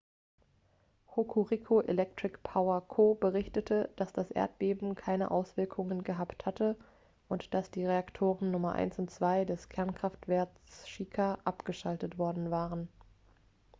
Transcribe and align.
hokuriku 1.15 1.81
electric 1.81 2.39
power 2.43 2.81
co. 2.87 3.13
berichtete 3.13 3.89
dass 3.97 4.11
das 4.11 4.31
erdbeben 4.31 4.95
keine 4.95 5.29
auswirkungen 5.29 6.03
gehabt 6.03 6.47
hatte 6.47 6.75
und 7.29 7.53
dass 7.53 7.69
die 7.69 7.85
reaktoren 7.85 8.49
nummer 8.49 8.73
1 8.73 8.97
und 8.97 9.11
2 9.11 9.45
des 9.45 9.69
kernkraftwerks 9.69 10.87
shika 10.89 11.37
abgeschaltet 11.43 12.17
worden 12.17 12.49
waren 12.49 12.87